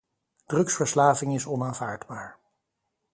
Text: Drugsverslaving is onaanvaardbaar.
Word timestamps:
Drugsverslaving 0.49 1.33
is 1.35 1.45
onaanvaardbaar. 1.45 2.35